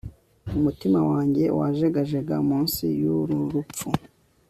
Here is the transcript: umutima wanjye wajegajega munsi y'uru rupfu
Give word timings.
umutima 0.57 0.99
wanjye 1.09 1.43
wajegajega 1.57 2.35
munsi 2.47 2.85
y'uru 2.99 3.37
rupfu 3.53 3.87